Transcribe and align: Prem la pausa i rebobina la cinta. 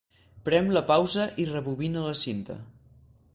Prem 0.47 0.71
la 0.77 0.81
pausa 0.87 1.27
i 1.43 1.45
rebobina 1.51 2.07
la 2.07 2.15
cinta. 2.23 2.57